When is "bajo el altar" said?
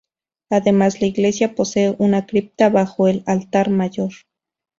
2.69-3.69